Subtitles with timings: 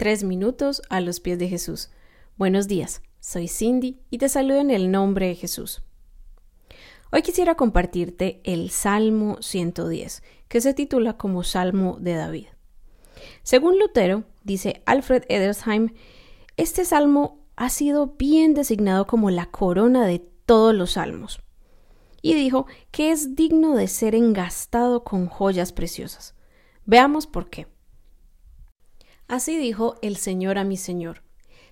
[0.00, 1.90] Tres minutos a los pies de Jesús.
[2.38, 5.82] Buenos días, soy Cindy y te saludo en el nombre de Jesús.
[7.12, 12.46] Hoy quisiera compartirte el Salmo 110, que se titula como Salmo de David.
[13.42, 15.92] Según Lutero, dice Alfred Edersheim,
[16.56, 21.42] este salmo ha sido bien designado como la corona de todos los salmos.
[22.22, 26.34] Y dijo que es digno de ser engastado con joyas preciosas.
[26.86, 27.66] Veamos por qué.
[29.30, 31.22] Así dijo el Señor a mi Señor,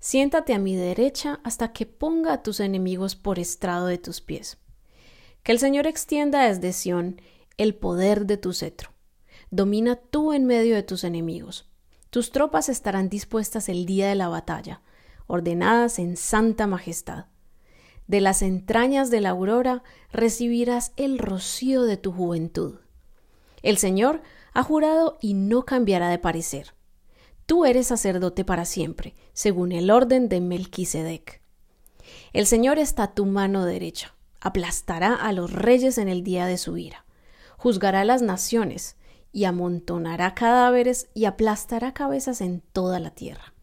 [0.00, 4.56] siéntate a mi derecha hasta que ponga a tus enemigos por estrado de tus pies.
[5.42, 7.20] Que el Señor extienda desde Sión
[7.58, 8.92] el poder de tu cetro.
[9.50, 11.70] Domina tú en medio de tus enemigos.
[12.08, 14.80] Tus tropas estarán dispuestas el día de la batalla,
[15.26, 17.26] ordenadas en santa majestad.
[18.06, 22.76] De las entrañas de la aurora recibirás el rocío de tu juventud.
[23.62, 24.22] El Señor
[24.54, 26.72] ha jurado y no cambiará de parecer
[27.46, 31.40] Tú eres sacerdote para siempre, según el orden de Melquisedec.
[32.32, 36.58] El Señor está a tu mano derecha, aplastará a los reyes en el día de
[36.58, 37.04] su ira,
[37.56, 38.96] juzgará a las naciones,
[39.34, 43.54] y amontonará cadáveres y aplastará cabezas en toda la tierra.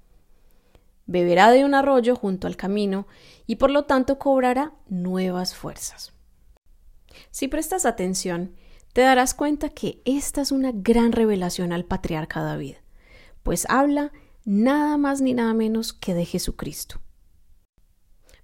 [1.05, 3.07] Beberá de un arroyo junto al camino,
[3.45, 6.11] y por lo tanto cobrará nuevas fuerzas.
[7.29, 8.55] Si prestas atención,
[8.93, 12.77] te darás cuenta que esta es una gran revelación al patriarca David
[13.43, 14.11] pues habla
[14.45, 17.01] nada más ni nada menos que de Jesucristo.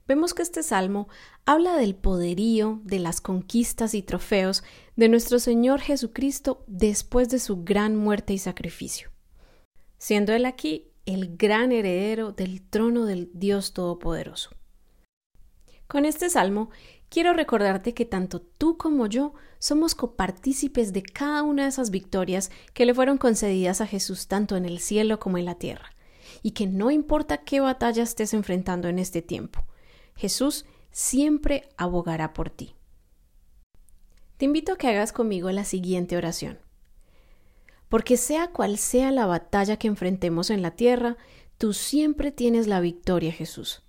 [0.07, 1.07] Vemos que este salmo
[1.45, 4.63] habla del poderío, de las conquistas y trofeos
[4.95, 9.09] de nuestro Señor Jesucristo después de su gran muerte y sacrificio,
[9.97, 14.51] siendo Él aquí el gran heredero del trono del Dios Todopoderoso.
[15.87, 16.69] Con este salmo
[17.09, 22.51] quiero recordarte que tanto tú como yo somos copartícipes de cada una de esas victorias
[22.73, 25.95] que le fueron concedidas a Jesús tanto en el cielo como en la tierra,
[26.41, 29.65] y que no importa qué batalla estés enfrentando en este tiempo,
[30.15, 32.75] Jesús siempre abogará por ti.
[34.37, 36.59] Te invito a que hagas conmigo la siguiente oración.
[37.87, 41.17] Porque sea cual sea la batalla que enfrentemos en la tierra,
[41.57, 43.84] tú siempre tienes la victoria, Jesús.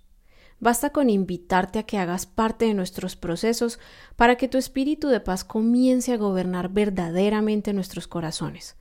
[0.59, 3.79] Basta con invitarte a que hagas parte de nuestros procesos
[4.15, 8.75] para que tu espíritu de paz comience a gobernar verdaderamente nuestros corazones.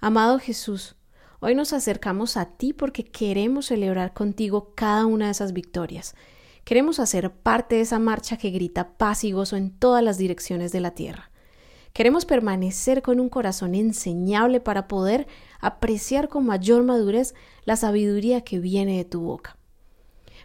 [0.00, 0.96] Amado Jesús,
[1.40, 6.14] hoy nos acercamos a ti porque queremos celebrar contigo cada una de esas victorias.
[6.64, 10.72] Queremos hacer parte de esa marcha que grita paz y gozo en todas las direcciones
[10.72, 11.30] de la tierra.
[11.92, 15.26] Queremos permanecer con un corazón enseñable para poder
[15.60, 17.34] apreciar con mayor madurez
[17.66, 19.58] la sabiduría que viene de tu boca.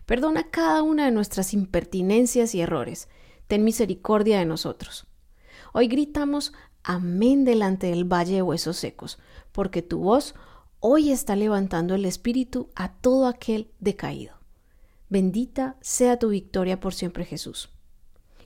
[0.09, 3.09] Perdona cada una de nuestras impertinencias y errores.
[3.45, 5.05] Ten misericordia de nosotros.
[5.71, 9.19] Hoy gritamos Amén delante del valle de huesos secos,
[9.51, 10.33] porque tu voz
[10.79, 14.33] hoy está levantando el espíritu a todo aquel decaído.
[15.09, 17.69] Bendita sea tu victoria por siempre, Jesús.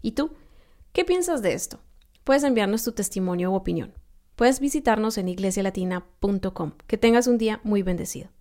[0.02, 0.32] ¿Y tú?
[0.92, 1.80] ¿Qué piensas de esto?
[2.26, 3.94] Puedes enviarnos tu testimonio u opinión.
[4.36, 6.74] Puedes visitarnos en iglesialatina.com.
[6.88, 8.33] Que tengas un día muy bendecido.